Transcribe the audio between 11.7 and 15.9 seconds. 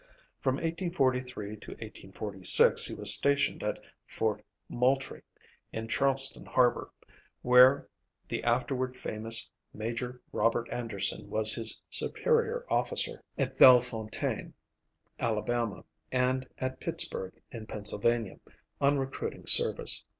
superior officer), at Bellefontaine, Alabama,